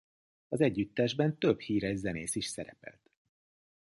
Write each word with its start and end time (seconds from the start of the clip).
Az 0.47 0.61
együttesben 0.61 1.37
több 1.37 1.59
híres 1.59 1.97
zenész 1.97 2.35
is 2.35 2.45
szerepelt. 2.45 3.11